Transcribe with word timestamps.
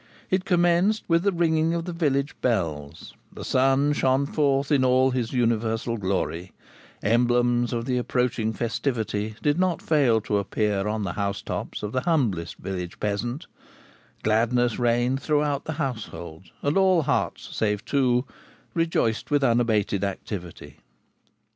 It 0.31 0.45
commenced 0.45 1.03
with 1.07 1.21
the 1.21 1.31
ringing 1.31 1.75
of 1.75 1.85
the 1.85 1.93
village 1.93 2.33
bells; 2.41 3.13
the 3.31 3.45
sun 3.45 3.93
shone 3.93 4.25
forth 4.25 4.71
in 4.71 4.83
all 4.83 5.11
his 5.11 5.31
universal 5.31 5.95
glory; 5.95 6.53
emblems 7.03 7.71
of 7.71 7.85
the 7.85 7.99
approaching 7.99 8.51
festivity 8.51 9.35
did 9.43 9.59
not 9.59 9.79
fail 9.79 10.19
to 10.21 10.39
appear 10.39 10.87
on 10.87 11.03
the 11.03 11.13
housetops 11.13 11.83
of 11.83 11.91
the 11.91 12.01
humblest 12.01 12.55
village 12.57 12.99
peasant; 12.99 13.45
gladness 14.23 14.79
reigned 14.79 15.21
throughout 15.21 15.65
the 15.65 15.73
household, 15.73 16.45
and 16.63 16.77
all 16.79 17.03
hearts, 17.03 17.55
save 17.55 17.85
two, 17.85 18.25
rejoiced 18.73 19.29
with 19.29 19.43
unabated 19.43 20.03
activity. 20.03 20.77